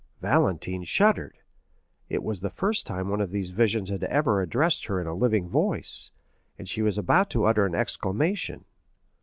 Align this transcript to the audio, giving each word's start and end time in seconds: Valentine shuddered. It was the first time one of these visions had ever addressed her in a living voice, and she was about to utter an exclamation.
Valentine 0.19 0.81
shuddered. 0.81 1.37
It 2.09 2.23
was 2.23 2.39
the 2.39 2.49
first 2.49 2.87
time 2.87 3.07
one 3.09 3.21
of 3.21 3.29
these 3.29 3.51
visions 3.51 3.91
had 3.91 4.03
ever 4.05 4.41
addressed 4.41 4.85
her 4.87 4.99
in 4.99 5.05
a 5.05 5.13
living 5.13 5.47
voice, 5.47 6.09
and 6.57 6.67
she 6.67 6.81
was 6.81 6.97
about 6.97 7.29
to 7.29 7.45
utter 7.45 7.67
an 7.67 7.75
exclamation. 7.75 8.65